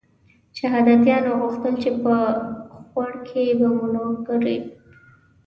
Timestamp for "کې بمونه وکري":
3.27-4.57